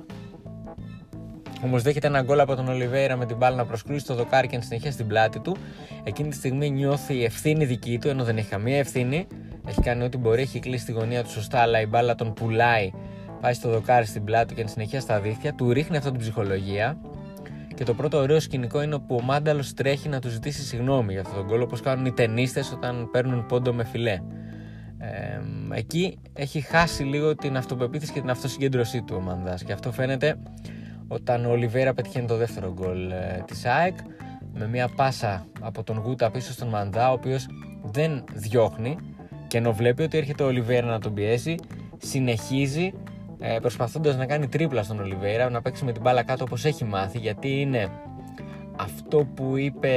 Όμως 1.63 1.81
δέχεται 1.81 2.07
ένα 2.07 2.21
γκολ 2.21 2.39
από 2.39 2.55
τον 2.55 2.67
Ολιβέηρα 2.67 3.15
με 3.15 3.25
την 3.25 3.37
μπάλα 3.37 3.55
να 3.55 3.65
προσκρούσει 3.65 4.05
το 4.05 4.13
δοκάρι 4.13 4.47
και 4.47 4.55
να 4.57 4.61
συνεχίσει 4.61 4.91
στην 4.91 5.07
πλάτη 5.07 5.39
του. 5.39 5.55
Εκείνη 6.03 6.29
τη 6.29 6.35
στιγμή 6.35 6.69
νιώθει 6.69 7.23
ευθύνη 7.23 7.65
δική 7.65 7.97
του 7.99 8.07
ενώ 8.07 8.23
δεν 8.23 8.37
έχει 8.37 8.49
καμία 8.49 8.77
ευθύνη. 8.77 9.27
Έχει 9.67 9.81
κάνει 9.81 10.03
ό,τι 10.03 10.17
μπορεί, 10.17 10.41
έχει 10.41 10.59
κλείσει 10.59 10.85
τη 10.85 10.91
γωνία 10.91 11.23
του 11.23 11.29
σωστά 11.29 11.59
αλλά 11.59 11.81
η 11.81 11.85
μπάλα 11.85 12.15
τον 12.15 12.33
πουλάει. 12.33 12.91
Πάει 13.41 13.53
στο 13.53 13.69
δοκάρι 13.69 14.05
στην 14.05 14.23
πλάτη 14.23 14.47
του 14.47 14.61
και 14.61 14.67
συνεχεία 14.67 14.99
στα 14.99 15.19
δίχτυα. 15.19 15.53
Του 15.53 15.73
ρίχνει 15.73 15.97
αυτή 15.97 16.09
την 16.09 16.19
ψυχολογία 16.19 16.97
και 17.77 17.83
το 17.83 17.93
πρώτο 17.93 18.17
ωραίο 18.17 18.39
σκηνικό 18.39 18.81
είναι 18.81 18.99
που 18.99 19.15
ο 19.15 19.21
Μάνταλος 19.21 19.73
τρέχει 19.73 20.09
να 20.09 20.19
του 20.19 20.29
ζητήσει 20.29 20.61
συγγνώμη 20.61 21.11
για 21.11 21.21
αυτόν 21.21 21.37
τον 21.37 21.47
κόλλο, 21.47 21.63
όπως 21.63 21.81
κάνουν 21.81 22.05
οι 22.05 22.11
ταινίστες 22.11 22.71
όταν 22.71 23.09
παίρνουν 23.11 23.45
πόντο 23.45 23.73
με 23.73 23.83
φιλέ. 23.83 24.21
Ε, 24.97 25.39
εκεί 25.73 26.17
έχει 26.33 26.61
χάσει 26.61 27.03
λίγο 27.03 27.35
την 27.35 27.57
αυτοπεποίθηση 27.57 28.11
και 28.11 28.19
την 28.19 28.29
αυτοσυγκέντρωσή 28.29 29.01
του 29.01 29.15
ο 29.17 29.21
Μανδά. 29.21 29.57
Και 29.65 29.73
αυτό 29.73 29.91
φαίνεται 29.91 30.39
όταν 31.07 31.45
ο 31.45 31.49
Ολιβέρα 31.49 31.93
πετυχαίνει 31.93 32.27
το 32.27 32.35
δεύτερο 32.35 32.73
γκολ 32.73 33.11
ε, 33.11 33.43
της 33.47 33.65
ΑΕΚ 33.65 33.97
με 34.53 34.67
μια 34.67 34.87
πάσα 34.95 35.45
από 35.61 35.83
τον 35.83 35.97
Γούτα 35.97 36.31
πίσω 36.31 36.51
στον 36.51 36.67
Μανδά, 36.67 37.09
ο 37.09 37.13
οποίος 37.13 37.47
δεν 37.83 38.23
διώχνει 38.33 38.97
και 39.47 39.57
ενώ 39.57 39.73
βλέπει 39.73 40.03
ότι 40.03 40.17
έρχεται 40.17 40.43
ο 40.43 40.45
Ολιβέρα 40.45 40.87
να 40.87 40.99
τον 40.99 41.13
πιέσει, 41.13 41.55
συνεχίζει 41.97 42.93
ε, 43.39 43.57
προσπαθώντας 43.61 44.15
να 44.15 44.25
κάνει 44.25 44.47
τρίπλα 44.47 44.83
στον 44.83 44.99
Ολιβέηρα, 44.99 45.49
να 45.49 45.61
παίξει 45.61 45.85
με 45.85 45.91
την 45.91 46.01
μπάλα 46.01 46.23
κάτω 46.23 46.43
όπως 46.43 46.65
έχει 46.65 46.85
μάθει, 46.85 47.17
γιατί 47.17 47.61
είναι 47.61 47.89
αυτό 48.79 49.27
που 49.35 49.57
είπε 49.57 49.91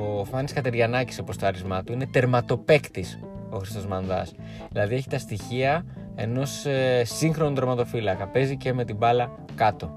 ο 0.00 0.24
Φάνης 0.24 0.52
Κατεριανάκης 0.52 1.14
σε 1.14 1.22
ποστάρισμά 1.22 1.82
του, 1.82 1.92
είναι 1.92 2.06
τερματοπαίκτης 2.06 3.18
ο 3.50 3.58
Χρήστος 3.58 3.86
Μανδάς. 3.86 4.34
Δηλαδή 4.70 4.94
έχει 4.94 5.08
τα 5.08 5.18
στοιχεία 5.18 5.84
ενός 6.14 6.66
ε, 6.66 7.02
σύγχρονου 7.04 7.54
τερματοφύλακα. 7.54 8.28
Παίζει 8.28 8.56
και 8.56 8.72
με 8.72 8.84
την 8.84 8.96
μπάλα 8.96 9.38
κάτω. 9.54 9.90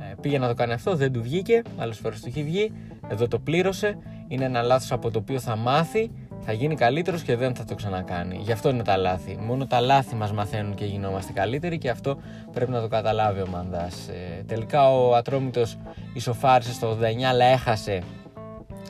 Ε, 0.00 0.14
πήγε 0.20 0.38
να 0.38 0.48
το 0.48 0.54
κάνει 0.54 0.72
αυτό, 0.72 0.96
δεν 0.96 1.12
του 1.12 1.22
βγήκε. 1.22 1.62
Άλλες 1.76 1.98
φορές 1.98 2.20
του 2.20 2.28
έχει 2.28 2.42
βγει. 2.42 2.72
Εδώ 3.08 3.28
το 3.28 3.38
πλήρωσε. 3.38 3.98
Είναι 4.28 4.44
ένα 4.44 4.62
λάθος 4.62 4.92
από 4.92 5.10
το 5.10 5.18
οποίο 5.18 5.40
θα 5.40 5.56
μάθει 5.56 6.10
θα 6.40 6.52
γίνει 6.52 6.74
καλύτερος 6.74 7.22
και 7.22 7.36
δεν 7.36 7.54
θα 7.54 7.64
το 7.64 7.74
ξανακάνει. 7.74 8.38
Γι' 8.42 8.52
αυτό 8.52 8.68
είναι 8.68 8.82
τα 8.82 8.96
λάθη. 8.96 9.38
Μόνο 9.40 9.66
τα 9.66 9.80
λάθη 9.80 10.14
μας 10.14 10.32
μαθαίνουν 10.32 10.74
και 10.74 10.84
γινόμαστε 10.84 11.32
καλύτεροι 11.32 11.78
και 11.78 11.90
αυτό 11.90 12.18
πρέπει 12.52 12.70
να 12.70 12.80
το 12.80 12.88
καταλάβει 12.88 13.40
ο 13.40 13.46
Μανδάς. 13.46 14.08
Ε, 14.08 14.42
τελικά 14.46 14.90
ο 14.90 15.14
Ατρόμητος 15.14 15.76
ισοφάρισε 16.14 16.72
στο 16.72 16.98
89, 17.00 17.22
αλλά 17.22 17.44
έχασε 17.44 18.02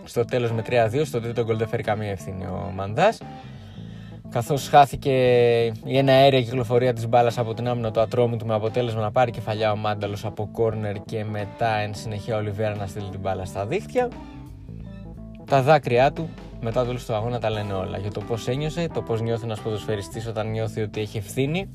στο 0.05 0.25
τέλος 0.25 0.53
με 0.53 0.63
3-2. 0.63 1.05
Στο 1.05 1.21
τρίτο 1.21 1.45
γκολ 1.45 1.57
δεν 1.57 1.69
φέρει 1.69 1.83
καμία 1.83 2.11
ευθύνη 2.11 2.45
ο 2.45 2.73
Μανδάς. 2.75 3.19
Καθώς 4.31 4.69
χάθηκε 4.69 5.11
η 5.85 5.99
ένα 5.99 6.13
αέρια 6.13 6.43
κυκλοφορία 6.43 6.93
της 6.93 7.09
μπάλας 7.09 7.39
από 7.39 7.55
την 7.55 7.69
άμυνα 7.69 7.91
του 7.91 8.01
Ατρόμητου 8.01 8.47
με 8.47 8.55
αποτέλεσμα 8.55 9.01
να 9.01 9.11
πάρει 9.11 9.31
κεφαλιά 9.31 9.73
ο 9.73 9.77
Μάνταλος 9.77 10.25
από 10.25 10.49
κόρνερ 10.53 11.03
και 11.05 11.25
μετά 11.25 11.77
εν 11.77 11.95
συνεχεία 11.95 12.35
ο 12.35 12.39
Ολιβέρα 12.39 12.77
να 12.77 12.87
στείλει 12.87 13.09
την 13.11 13.21
μπάλα 13.21 13.45
στα 13.45 13.67
δίχτυα. 13.67 14.09
Τα 15.51 15.63
δάκρυά 15.63 16.13
του 16.13 16.29
μετά 16.61 16.81
το 16.81 16.87
τέλο 16.87 16.99
του 17.07 17.15
αγώνα 17.15 17.39
τα 17.39 17.51
λένε 17.51 17.73
όλα. 17.73 17.99
Για 17.99 18.11
το 18.11 18.21
πώς 18.21 18.49
ένιωσε, 18.49 18.89
το 18.95 19.03
πώς 19.03 19.21
νιώθει 19.21 19.45
ένας 19.45 19.61
ποδοσφαιριστής 19.61 20.27
όταν 20.27 20.51
νιώθει 20.51 20.83
ότι 20.83 21.01
έχει 21.01 21.19
ευθύνη. 21.19 21.71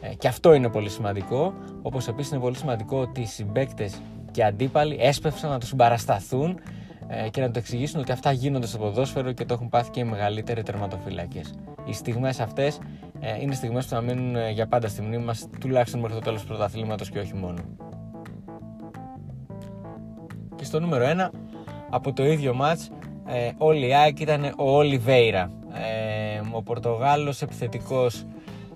Ε, 0.00 0.14
και 0.14 0.28
αυτό 0.28 0.52
είναι 0.52 0.68
πολύ 0.68 0.88
σημαντικό. 0.88 1.54
Όπως 1.82 2.08
επίσης 2.08 2.32
είναι 2.32 2.40
πολύ 2.40 2.56
σημαντικό 2.56 2.98
ότι 2.98 3.20
οι 3.20 3.26
συμπαίκτες 3.26 4.00
και 4.30 4.44
αντίπαλοι 4.44 4.96
έσπευσαν 5.00 5.50
να 5.50 5.58
τους 5.58 5.68
συμπαρασταθούν 5.68 6.58
ε, 7.08 7.28
και 7.28 7.40
να 7.40 7.50
του 7.50 7.58
εξηγήσουν 7.58 8.00
ότι 8.00 8.12
αυτά 8.12 8.32
γίνονται 8.32 8.66
στο 8.66 8.78
ποδόσφαιρο 8.78 9.32
και 9.32 9.44
το 9.44 9.54
έχουν 9.54 9.68
πάθει 9.68 9.90
και 9.90 10.00
οι 10.00 10.04
μεγαλύτεροι 10.04 10.62
τερματοφυλακές. 10.62 11.54
Οι 11.84 11.92
στιγμές 11.92 12.40
αυτές 12.40 12.78
ε, 13.20 13.40
είναι 13.40 13.54
στιγμές 13.54 13.84
που 13.84 13.90
θα 13.90 14.00
μείνουν 14.00 14.36
ε, 14.36 14.50
για 14.50 14.66
πάντα 14.66 14.88
στη 14.88 15.02
μνήμη 15.02 15.24
μας, 15.24 15.48
τουλάχιστον 15.60 16.00
μέχρι 16.00 16.16
το 16.16 16.22
τέλος 16.22 16.40
του 16.40 16.46
πρωταθλήματος 16.46 17.10
και 17.10 17.18
όχι 17.18 17.34
μόνο. 17.34 17.58
Και 20.56 20.64
στο 20.64 20.80
νούμερο 20.80 21.30
1, 21.30 21.30
από 21.94 22.12
το 22.12 22.24
ίδιο 22.24 22.54
μάτς 22.54 22.90
ε, 23.26 23.50
όλη 23.58 23.86
η 23.86 23.94
ΑΕΚ 23.94 24.20
ήταν 24.20 24.44
ο 24.56 24.76
Ολιβέηρα. 24.76 25.50
Ε, 25.72 26.40
ο 26.52 26.62
Πορτογάλος 26.62 27.42
επιθετικός 27.42 28.24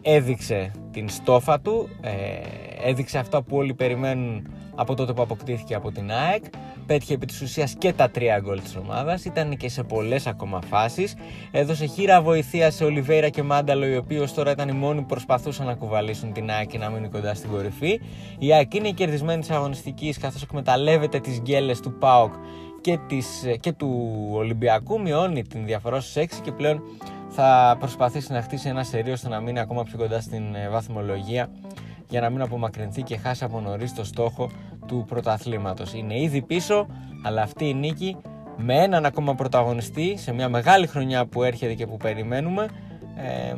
έδειξε 0.02 0.70
την 0.90 1.08
στόφα 1.08 1.60
του, 1.60 1.88
ε, 2.00 2.88
έδειξε 2.88 3.18
αυτά 3.18 3.42
που 3.42 3.56
όλοι 3.56 3.75
περιμένουν 3.75 4.48
από 4.75 4.94
τότε 4.94 5.12
που 5.12 5.22
αποκτήθηκε 5.22 5.75
από 5.75 5.90
την 5.90 6.10
ΑΕΚ. 6.10 6.44
Πέτυχε 6.87 7.14
επί 7.14 7.26
της 7.26 7.40
ουσίας 7.40 7.75
και 7.78 7.92
τα 7.92 8.10
τρία 8.10 8.38
γκολ 8.38 8.60
της 8.62 8.76
ομάδας, 8.76 9.25
ήταν 9.25 9.56
και 9.56 9.68
σε 9.68 9.82
πολλές 9.82 10.26
ακόμα 10.26 10.60
φάσεις. 10.68 11.14
Έδωσε 11.50 11.87
χείρα 11.87 12.22
βοηθεία 12.22 12.70
σε 12.70 12.84
Ολιβέηρα 12.84 13.28
και 13.28 13.42
Μάνταλο, 13.42 13.87
οι 13.87 13.96
οποίοι 13.96 14.18
ως 14.22 14.34
τώρα 14.34 14.50
ήταν 14.50 14.68
οι 14.68 14.72
μόνοι 14.72 15.00
που 15.00 15.06
προσπαθούσαν 15.06 15.66
να 15.66 15.75
κουβαλήσουν 15.75 16.32
την 16.32 16.50
ΑΕΚ 16.50 16.68
και 16.68 16.78
να 16.78 16.90
μείνουν 16.90 17.10
κοντά 17.10 17.34
στην 17.34 17.50
κορυφή. 17.50 18.00
Η 18.38 18.52
ΑΕΚ 18.52 18.75
είναι 18.75 18.90
κερδισμένη 18.90 19.40
της 19.40 19.50
αγωνιστικής 19.50 20.18
καθώς 20.18 20.42
εκμεταλλεύεται 20.42 21.20
τις 21.20 21.40
γκέλες 21.40 21.80
του 21.80 21.92
ΠΑΟΚ 21.98 22.32
και, 22.80 22.99
της, 23.08 23.44
και 23.61 23.73
του 23.73 24.18
Ολυμπιακού 24.32 25.00
μειώνει 25.00 25.44
την 25.44 25.64
διαφορά 25.64 26.00
στους 26.00 26.25
6 26.25 26.26
και 26.42 26.52
πλέον 26.52 26.82
θα 27.28 27.76
προσπαθήσει 27.78 28.32
να 28.32 28.42
χτίσει 28.42 28.68
ένα 28.68 28.85
σερίο 28.85 29.12
ώστε 29.12 29.28
να 29.28 29.40
μείνει 29.40 29.58
ακόμα 29.58 29.82
πιο 29.82 29.99
κοντά 29.99 30.20
στην 30.20 30.54
ε, 30.54 30.68
βαθμολογία 30.68 31.50
για 32.08 32.20
να 32.20 32.30
μην 32.30 32.40
απομακρυνθεί 32.40 33.02
και 33.02 33.16
χάσει 33.16 33.44
από 33.44 33.61
νωρίς 33.61 33.94
το 33.94 34.04
στόχο 34.04 34.50
του 34.87 35.04
πρωταθλήματος. 35.08 35.94
Είναι 35.94 36.20
ήδη 36.20 36.42
πίσω, 36.42 36.87
αλλά 37.23 37.42
αυτή 37.42 37.68
η 37.68 37.75
νίκη 37.75 38.16
με 38.56 38.75
έναν 38.75 39.04
ακόμα 39.04 39.35
πρωταγωνιστή 39.35 40.16
σε 40.16 40.32
μια 40.32 40.49
μεγάλη 40.49 40.87
χρονιά 40.87 41.26
που 41.26 41.42
έρχεται 41.42 41.75
και 41.75 41.87
που 41.87 41.97
περιμένουμε 41.97 42.68
ε, 43.16 43.54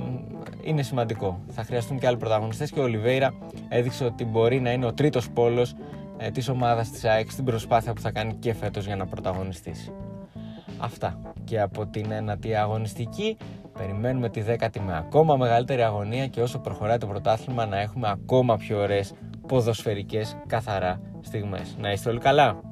είναι 0.62 0.82
σημαντικό. 0.82 1.40
Θα 1.48 1.62
χρειαστούν 1.64 1.98
και 1.98 2.06
άλλοι 2.06 2.16
πρωταγωνιστές 2.16 2.70
και 2.70 2.80
ο 2.80 2.82
Ολιβέηρα 2.82 3.34
έδειξε 3.68 4.04
ότι 4.04 4.24
μπορεί 4.24 4.60
να 4.60 4.72
είναι 4.72 4.86
ο 4.86 4.92
τρίτος 4.92 5.30
πόλος 5.30 5.74
ε, 6.22 6.30
της 6.30 6.48
ομάδας 6.48 6.90
της 6.90 7.04
ΑΕΚ 7.04 7.30
στην 7.30 7.44
προσπάθεια 7.44 7.92
που 7.92 8.00
θα 8.00 8.10
κάνει 8.10 8.34
και 8.34 8.54
φέτος 8.54 8.86
για 8.86 8.96
να 8.96 9.06
πρωταγωνιστήσει. 9.06 9.92
Αυτά 10.78 11.18
και 11.44 11.60
από 11.60 11.86
την 11.86 12.10
ένατη 12.10 12.54
αγωνιστική 12.54 13.36
περιμένουμε 13.78 14.28
τη 14.28 14.40
δέκατη 14.40 14.80
με 14.80 14.96
ακόμα 14.96 15.36
μεγαλύτερη 15.36 15.82
αγωνία 15.82 16.26
και 16.26 16.40
όσο 16.40 16.58
προχωράει 16.58 16.98
το 16.98 17.06
πρωτάθλημα 17.06 17.66
να 17.66 17.80
έχουμε 17.80 18.10
ακόμα 18.10 18.56
πιο 18.56 18.78
ωραίες 18.78 19.12
ποδοσφαιρικές 19.46 20.36
καθαρά 20.46 21.00
στιγμές. 21.20 21.76
Να 21.78 21.92
είστε 21.92 22.10
όλοι 22.10 22.18
καλά! 22.18 22.69